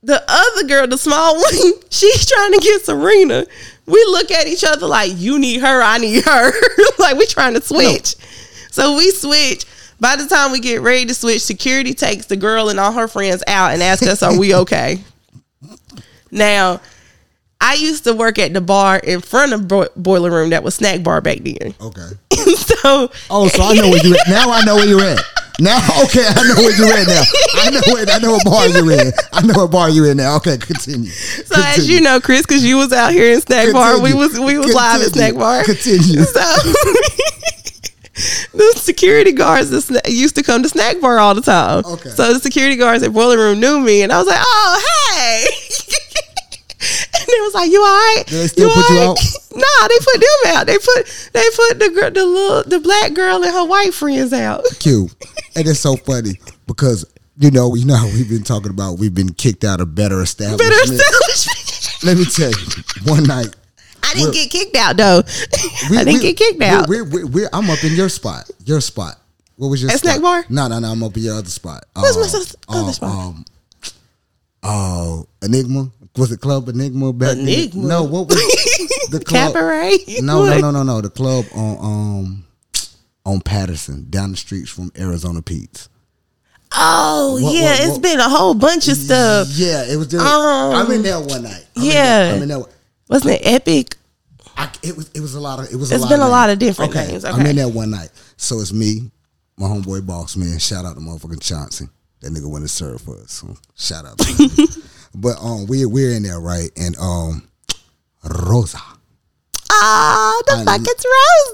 [0.02, 3.46] The other girl, the small one, she's trying to get Serena.
[3.86, 6.52] We look at each other like, you need her, I need her.
[6.98, 8.16] like we're trying to switch.
[8.70, 9.64] So we switch.
[10.00, 13.08] By the time we get ready to switch, security takes the girl and all her
[13.08, 15.00] friends out and asks us, are we okay?
[16.30, 16.80] Now,
[17.60, 20.74] I used to work at the bar in front of Bo- Boiler Room that was
[20.74, 21.74] snack bar back then.
[21.80, 22.08] Okay.
[22.56, 24.28] so Oh, so I know where you at.
[24.28, 25.20] Now I know where you're at.
[25.60, 27.22] Now, okay, I know where you're at now.
[27.54, 29.12] I know where, I know what bar you're in.
[29.32, 30.36] I know what bar you're in now.
[30.36, 31.10] Okay, continue.
[31.10, 34.38] So as you know, Chris, because you was out here in snack bar, we was
[34.38, 35.62] we was live at snack bar.
[35.62, 36.24] Continue.
[36.24, 36.40] So
[38.52, 41.84] the security guards that used to come to snack bar all the time.
[41.84, 42.10] Okay.
[42.10, 45.46] So the security guards at Boiler Room knew me, and I was like, "Oh, hey."
[47.14, 48.24] And they was like, "You all right?
[48.26, 49.18] Did they still You put you all out?
[49.54, 50.66] Nah, they put them out.
[50.66, 54.32] They put they put the girl, the little the black girl and her white friends
[54.32, 54.62] out.
[54.80, 55.14] Cute.
[55.56, 57.06] And it's so funny because
[57.38, 60.20] you know, you know how we've been talking about we've been kicked out of better
[60.22, 60.90] establishments.
[60.90, 62.04] Better establishment.
[62.04, 63.54] Let me tell you, one night
[64.14, 65.22] I didn't get kicked out though.
[65.90, 66.88] we- I didn't we- get kicked out.
[66.88, 68.50] We're, we're, we're, I'm up in your spot.
[68.64, 69.16] Your spot.
[69.56, 70.10] What was your At spot?
[70.16, 70.44] Snack Bar?
[70.48, 70.88] No, no, no.
[70.90, 71.84] I'm up in your other spot.
[71.94, 73.10] Where's my Um, other um, spot?
[73.10, 73.44] Um,
[74.62, 75.90] oh, Enigma.
[76.16, 77.40] Was it Club Enigma back then?
[77.40, 77.82] Enigma?
[77.88, 78.36] No, what was
[79.10, 79.52] the club?
[79.52, 79.98] Cabaret.
[80.20, 80.60] No, no, What?
[80.60, 81.00] no, no, no.
[81.00, 82.44] The club on um
[83.26, 85.88] on Patterson, down the streets from Arizona Pete's.
[86.76, 89.48] Oh What- yeah, what- it's what- been a whole bunch of stuff.
[89.52, 90.06] Yeah, it was.
[90.08, 91.64] Just, Um, I'm in there one night.
[91.76, 91.92] I'm in yeah.
[92.26, 92.62] there, I'm in there.
[93.08, 93.96] Wasn't it epic?
[94.56, 95.10] I, it was.
[95.10, 95.72] It was a lot of.
[95.72, 95.90] It was.
[95.92, 98.60] It's a been a lot of different okay, names, I'm in there one night, so
[98.60, 99.10] it's me,
[99.56, 100.58] my homeboy boss man.
[100.58, 101.86] Shout out to motherfucking Chauncey.
[102.20, 103.32] That nigga went to serve for us.
[103.32, 104.18] So shout out.
[104.18, 104.82] to.
[105.16, 107.48] But um, we we're in there right, and um,
[108.24, 108.80] Rosa.
[109.70, 111.04] Oh, the And- fuck it's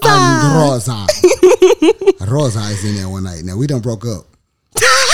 [0.03, 0.17] Rosa.
[0.17, 2.27] And Rosa.
[2.33, 3.43] Rosa is in there one night.
[3.45, 4.25] Now we done broke up.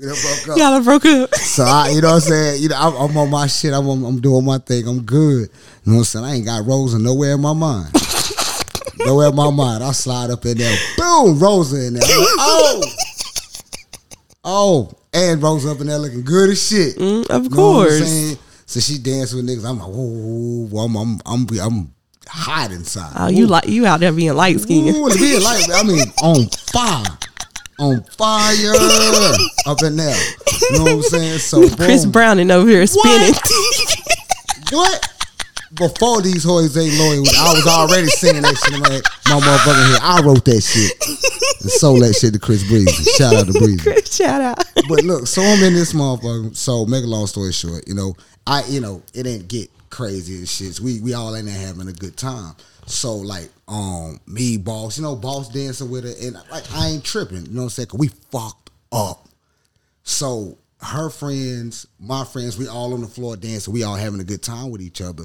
[0.00, 0.56] we done broke up.
[0.56, 1.34] Y'all done broke up.
[1.34, 2.62] So I, you know what I'm saying?
[2.62, 3.74] You know, I'm, I'm on my shit.
[3.74, 4.88] I'm, I'm I'm doing my thing.
[4.88, 5.50] I'm good.
[5.84, 6.24] You know what I'm saying?
[6.24, 7.92] I ain't got Rosa nowhere in my mind.
[8.98, 9.84] nowhere in my mind.
[9.84, 10.76] I slide up in there.
[10.96, 12.02] Boom, Rosa in there.
[12.02, 12.82] Like, oh,
[14.44, 16.96] oh, and Rosa up in there looking good as shit.
[16.96, 18.38] Mm, of You know what I'm course.
[18.64, 19.68] So she dancing with niggas.
[19.68, 21.94] I'm like, whoa, I'm, I'm, I'm, I'm
[22.26, 23.12] hot inside.
[23.16, 24.86] Oh, you like you out there being light skinned.
[24.86, 27.18] Being like, I mean, on fire.
[27.80, 28.74] On fire
[29.66, 30.16] up in there.
[30.70, 31.38] You know what I'm saying?
[31.38, 32.12] So Chris boom.
[32.12, 33.34] Browning over here spinning.
[34.70, 35.08] What?
[35.74, 39.00] Before these Jose Lloyd, I was already singing that shit in my,
[39.32, 40.00] my motherfucking head.
[40.02, 40.92] I wrote that shit
[41.62, 42.90] and sold that shit to Chris Breezy.
[43.12, 44.02] Shout out to Breezy.
[44.02, 44.58] Shout out.
[44.88, 46.56] But look, so I'm in this motherfucker.
[46.56, 48.14] So make a long story short, you know,
[48.46, 50.80] I you know it didn't get crazy and shit.
[50.80, 52.56] We we all in there having a good time.
[52.90, 57.04] So like um me boss, you know, boss dancing with her, and like I ain't
[57.04, 57.46] tripping.
[57.46, 57.88] You know what I'm saying?
[57.88, 59.28] 'Cause we fucked up.
[60.02, 63.72] So her friends, my friends, we all on the floor dancing.
[63.72, 65.24] We all having a good time with each other.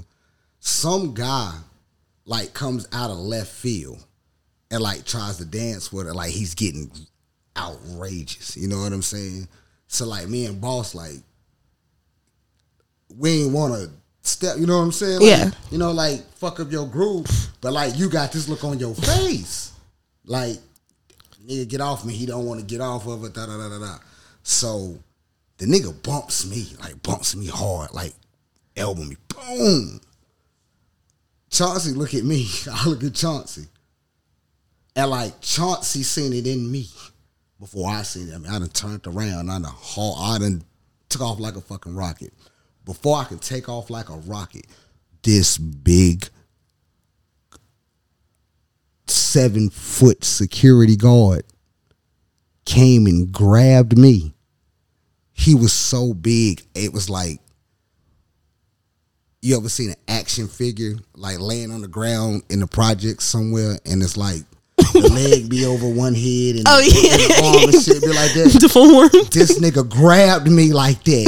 [0.60, 1.54] Some guy
[2.25, 4.04] like comes out of left field
[4.69, 6.13] and like tries to dance with her.
[6.13, 6.91] Like he's getting
[7.58, 8.58] outrageous.
[8.58, 9.47] You know what I'm saying?
[9.88, 11.17] So like me and boss like
[13.17, 13.89] we ain't want to
[14.28, 14.58] step.
[14.58, 15.20] You know what I'm saying?
[15.22, 15.52] Like, Yeah.
[15.72, 17.28] You know, like fuck up your groove,
[17.62, 19.72] but like you got this look on your face,
[20.26, 20.58] like
[21.46, 22.14] nigga get off me.
[22.14, 23.34] He don't want to get off of it.
[23.34, 23.98] Da da da da da.
[24.44, 24.98] So
[25.58, 28.14] the nigga bumps me, like bumps me hard, like
[28.76, 30.02] elbow me, boom.
[31.50, 32.48] Chauncey look at me.
[32.72, 33.68] I look at Chauncey.
[34.96, 36.88] And like Chauncey seen it in me
[37.60, 38.36] before I seen it.
[38.36, 39.50] I mean, I done turned around.
[39.50, 40.64] I done, haul- I done
[41.10, 42.34] took off like a fucking rocket.
[42.86, 44.65] Before I can take off like a rocket,
[45.24, 46.30] this big
[49.08, 51.43] seven foot security guard
[52.65, 54.34] came and grabbed me.
[55.34, 57.39] He was so big, it was like
[59.41, 63.78] you ever seen an action figure like laying on the ground in the project somewhere
[63.86, 64.41] and it's like
[64.93, 68.08] the leg be over one head and, Oh, the, and the arm and shit be
[68.08, 68.58] like that.
[68.60, 69.32] Deformed.
[69.32, 71.26] This nigga grabbed me like that.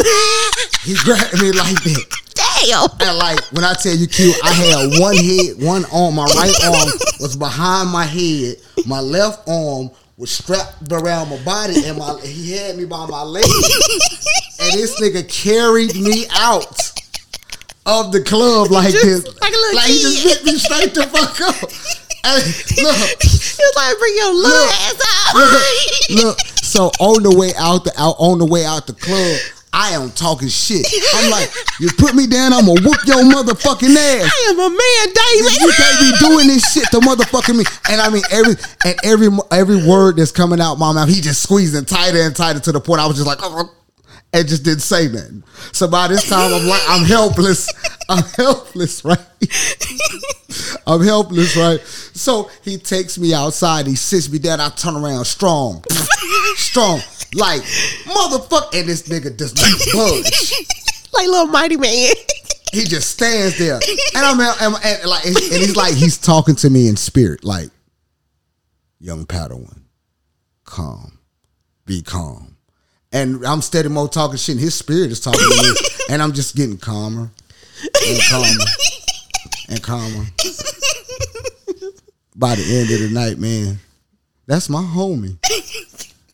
[0.88, 2.06] He grabbed me like that.
[2.34, 2.88] Damn.
[3.10, 6.16] And like when I tell you, Q, I had one head, one arm.
[6.16, 8.56] My right arm was behind my head.
[8.86, 13.22] My left arm was strapped around my body, and my he had me by my
[13.24, 13.44] leg.
[14.60, 16.92] And this nigga carried me out
[17.86, 21.42] of the club like Just this, like like he just hit me straight the fuck
[21.42, 21.70] up.
[22.24, 22.44] And
[22.84, 25.36] look, It's like bring your little Look, ass out.
[25.36, 26.40] look, look.
[26.64, 29.38] So on the way out the out on the way out the club,
[29.78, 30.88] I am talking shit.
[31.14, 34.26] I'm like, you put me down, I'm gonna whoop your motherfucking ass.
[34.26, 35.62] I am a man, David.
[35.62, 37.64] You can't be doing this shit to motherfucking me.
[37.92, 41.44] And I mean every and every every word that's coming out my mouth, he just
[41.44, 43.72] squeezing tighter and tighter to the point I was just like, oh,
[44.34, 45.44] and just didn't say nothing.
[45.74, 47.72] So by this time I'm like, I'm helpless.
[48.10, 49.20] I'm helpless, right?
[50.88, 51.80] I'm helpless, right?
[51.82, 55.84] So he takes me outside, he sits me down, I turn around strong.
[56.56, 57.00] strong.
[57.34, 58.80] Like, motherfucker.
[58.80, 60.54] And this nigga does not budge.
[61.14, 62.14] like little mighty man.
[62.74, 63.76] He just stands there,
[64.16, 67.70] and I'm, I'm and like, and he's like, he's talking to me in spirit, like,
[69.00, 69.84] young Padawan,
[70.66, 71.18] calm,
[71.86, 72.58] be calm,
[73.14, 74.56] and I'm steady mo talking shit.
[74.56, 75.70] And his spirit is talking to me,
[76.10, 77.32] and I'm just getting calmer
[78.06, 78.66] and calmer
[79.70, 80.26] and calmer.
[82.36, 83.80] By the end of the night, man,
[84.46, 85.38] that's my homie.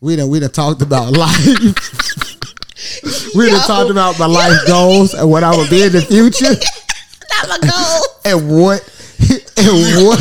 [0.04, 1.46] We done we done talked about life.
[3.34, 6.44] we done talked about my life goals and what I would be in the future.
[7.48, 8.00] Not go.
[8.26, 8.82] and what
[9.56, 10.20] and what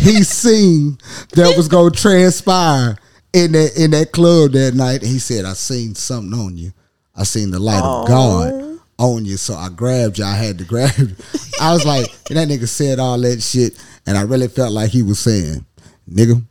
[0.00, 0.98] he seen
[1.32, 2.98] that was gonna transpire
[3.32, 5.00] in that in that club that night.
[5.00, 6.72] He said, "I seen something on you.
[7.14, 10.26] I seen the light of God on you." So I grabbed you.
[10.26, 11.16] I had to grab you.
[11.58, 14.90] I was like, and that nigga said all that shit, and I really felt like
[14.90, 15.64] he was saying,
[16.06, 16.44] "Nigga,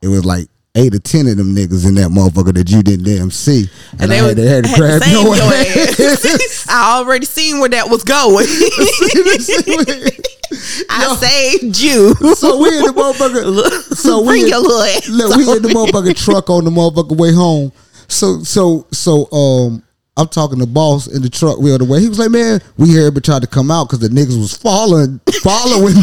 [0.00, 3.04] it was like." Eight or ten of them niggas in that motherfucker that you didn't
[3.04, 6.66] damn see, and, And I they to, had had to grab your ass.
[6.70, 8.46] I already seen where that was going.
[10.88, 12.14] I saved you.
[12.36, 13.96] so we in the motherfucker.
[13.96, 15.04] So we Bring in, your look,
[15.36, 17.72] we in the motherfucker truck on the motherfucker way home.
[18.06, 19.82] So so so um.
[20.16, 21.58] I'm talking to boss in the truck.
[21.60, 22.00] We on the way.
[22.00, 24.52] He was like, "Man, we here, but tried to come out because the niggas was
[24.56, 25.94] following, following,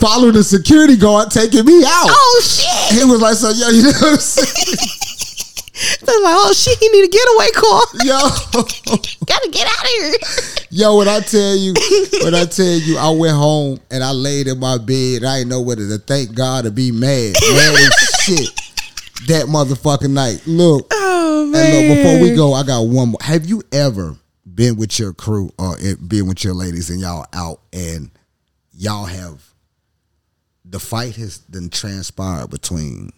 [0.00, 2.98] following the security guard, taking me out." Oh shit!
[2.98, 4.78] He was like, "So yo, you know what I'm saying?
[6.04, 7.82] They're like, oh shit, he need a getaway car.
[8.04, 8.18] Yo,
[9.26, 10.12] Gotta get out of here.
[10.70, 11.72] yo, when I tell you,
[12.22, 15.24] when I tell you, I went home and I laid in my bed.
[15.24, 18.50] I didn't know whether to thank God or be mad, mad as shit.
[19.28, 20.42] That motherfucking night.
[20.46, 21.88] Look, Oh And man.
[21.88, 23.18] look, before we go, I got one more.
[23.22, 24.16] Have you ever
[24.54, 28.10] been with your crew or been with your ladies and y'all out and
[28.74, 29.42] y'all have
[30.70, 33.10] the fight has then transpired between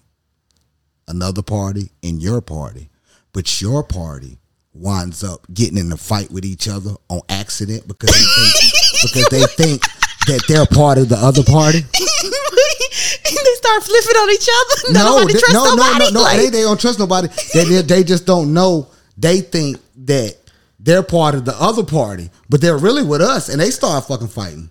[1.06, 2.88] another party and your party,
[3.32, 4.38] but your party
[4.74, 9.28] winds up getting in a fight with each other on accident because they think, because
[9.30, 9.82] they think
[10.26, 11.80] that they're part of the other party?
[13.24, 14.92] they start flipping on each other.
[14.94, 16.20] Nobody they- no, no, no, no.
[16.22, 17.28] Like, They, they don't trust nobody.
[17.52, 18.88] They, they, they just don't know.
[19.18, 20.36] They think that
[20.80, 24.28] they're part of the other party, but they're really with us, and they start fucking
[24.28, 24.70] fighting.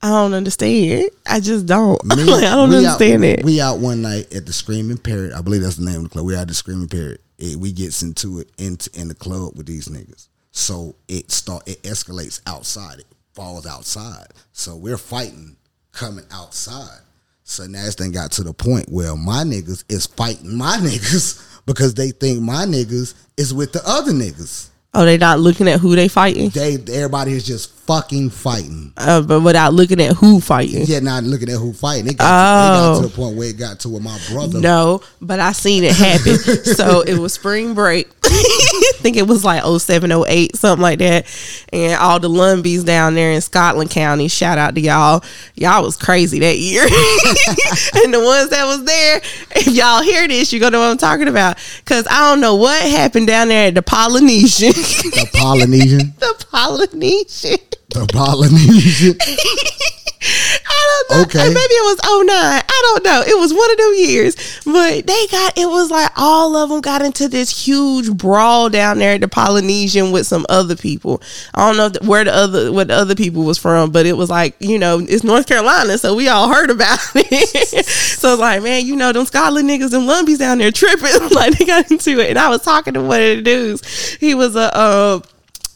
[0.00, 1.10] I don't understand.
[1.26, 2.02] I just don't.
[2.16, 3.44] Me- like, I don't understand out, it.
[3.44, 5.32] We out one night at the Screaming Parrot.
[5.32, 6.26] I believe that's the name of the club.
[6.26, 7.20] We out at the Screaming Parrot.
[7.38, 10.28] It, we gets into it into in the club with these niggas.
[10.50, 13.00] So it start it escalates outside.
[13.00, 14.28] It falls outside.
[14.52, 15.56] So we're fighting
[15.92, 17.00] coming outside.
[17.42, 21.62] So now this thing got to the point where my niggas is fighting my niggas
[21.66, 24.68] because they think my niggas is with the other niggas.
[24.98, 28.92] Oh, they not looking at who they fighting, They everybody is just fucking fighting.
[28.98, 30.84] uh, but without looking at who fighting.
[30.86, 32.08] Yeah, not looking at who fighting.
[32.08, 33.02] It got, to, it got Oh.
[33.02, 35.94] to the point where it got to where my brother No, but I seen it
[35.94, 36.36] happen.
[36.64, 38.08] so it was spring break.
[38.24, 41.24] I think it was like 07, 08, something like that.
[41.72, 45.22] And all the Lumbees down there in Scotland County, shout out to y'all.
[45.54, 46.82] Y'all was crazy that year.
[48.04, 49.20] and the ones that was there,
[49.56, 51.56] if y'all hear this, you're gonna know what I'm talking about.
[51.86, 54.72] Cause I don't know what happened down there at the Polynesian.
[54.88, 56.14] The Polynesian.
[56.18, 57.58] the Polynesian.
[57.90, 59.18] The Polynesian.
[60.20, 61.22] I don't know.
[61.22, 61.48] Okay.
[61.48, 62.28] Maybe it was 09.
[62.34, 63.22] I don't know.
[63.26, 64.36] It was one of them years.
[64.64, 68.98] But they got, it was like all of them got into this huge brawl down
[68.98, 71.22] there at the Polynesian with some other people.
[71.54, 74.30] I don't know where the other, where the other people was from, but it was
[74.30, 75.98] like, you know, it's North Carolina.
[75.98, 77.86] So we all heard about it.
[77.86, 81.28] so it's like, man, you know, them Scotland niggas and Lumbees down there tripping.
[81.30, 82.30] like they got into it.
[82.30, 84.14] And I was talking to one of the dudes.
[84.14, 85.20] He was a, uh,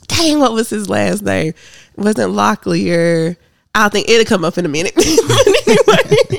[0.08, 1.54] dang, what was his last name?
[1.96, 3.36] Wasn't Locklear.
[3.74, 4.92] I think it'll come up in a minute.
[4.98, 6.38] anyway,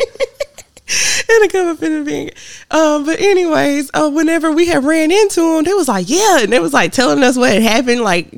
[1.30, 2.36] it'll come up in a minute.
[2.70, 6.54] Um, but anyways, uh, whenever we had ran into them, they was like, yeah, and
[6.54, 8.02] they was like telling us what had happened.
[8.02, 8.30] Like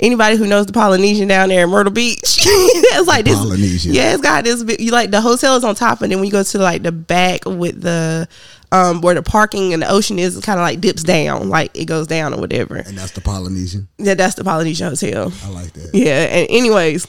[0.00, 3.38] anybody who knows the Polynesian down there in Myrtle Beach, it's like this.
[3.38, 3.94] Polynesian.
[3.94, 4.64] Yeah, it's got this.
[4.80, 6.92] You like the hotel is on top, and then when you go to like the
[6.92, 8.28] back with the.
[8.72, 11.78] Um, where the parking and the ocean is, it kind of like dips down, like
[11.78, 12.74] it goes down or whatever.
[12.74, 13.86] And that's the Polynesian.
[13.98, 15.32] Yeah, that's the Polynesian Hotel.
[15.44, 15.90] I like that.
[15.94, 17.06] Yeah, and anyways,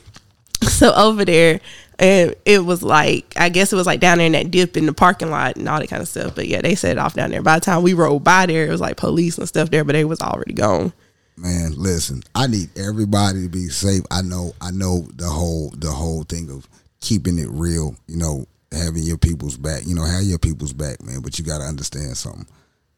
[0.70, 1.60] so over there,
[2.00, 4.86] and it was like I guess it was like down there in that dip in
[4.86, 6.36] the parking lot and all that kind of stuff.
[6.36, 7.42] But yeah, they set it off down there.
[7.42, 9.94] By the time we rode by there, it was like police and stuff there, but
[9.94, 10.94] they was already gone.
[11.38, 14.04] Man, listen, I need everybody to be safe.
[14.10, 16.68] I know, I know the whole the whole thing of
[17.02, 19.86] keeping it real, you know, having your people's back.
[19.86, 21.22] You know, have your people's back, man.
[21.22, 22.48] But you gotta understand something.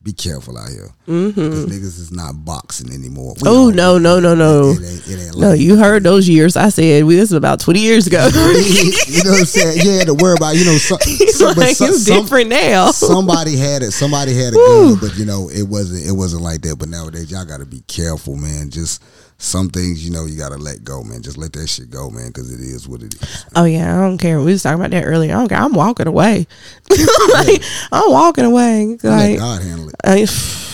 [0.03, 0.89] Be careful out here.
[1.05, 3.33] Because niggas is not boxing anymore.
[3.36, 3.47] Mm-hmm.
[3.47, 5.49] Oh no no no no It ain't, it ain't no!
[5.49, 6.55] like- You heard those years?
[6.55, 8.25] I said we, this is about twenty years ago.
[8.27, 9.86] you know what I'm saying?
[9.86, 12.49] You had to worry about, you know, some, some, but like some, it's some- different
[12.49, 12.91] now.
[12.91, 13.91] somebody had it.
[13.91, 16.05] Somebody had a gun, but you know, it wasn't.
[16.07, 16.78] It wasn't like that.
[16.78, 18.69] But nowadays, y'all got to be careful, man.
[18.69, 19.03] Just
[19.39, 21.21] some things, you know, you got to let go, man.
[21.21, 23.45] Just let that shit go, man, because it is what it is.
[23.55, 24.39] Oh yeah, I don't care.
[24.39, 25.33] We was talking about that earlier.
[25.35, 25.59] I don't care.
[25.59, 26.47] I'm walking away.
[27.33, 27.61] like,
[27.91, 28.97] I'm walking away.
[29.03, 29.95] Like, God handle it.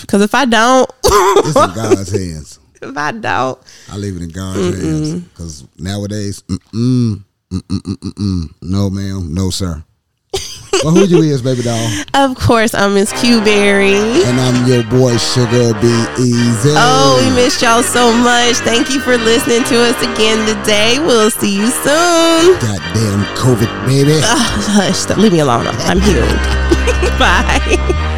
[0.00, 2.58] because if I don't, It's in God's hands.
[2.80, 3.58] if I don't,
[3.90, 8.54] I leave it in God's hands because nowadays, mm mm, mm mm mm mm mm.
[8.62, 9.84] No, ma'am, no, sir.
[10.82, 11.90] Well, who you is, baby doll?
[12.14, 13.94] Of course, I'm Miss Q Berry.
[14.24, 15.86] And I'm your boy, Sugar B
[16.18, 16.72] Easy.
[16.74, 18.56] Oh, we missed y'all so much.
[18.56, 20.98] Thank you for listening to us again today.
[20.98, 22.58] We'll see you soon.
[22.58, 24.20] Goddamn COVID, baby.
[24.24, 25.66] Oh, hush, leave me alone.
[25.68, 26.28] I'm healed.
[27.18, 28.10] Bye.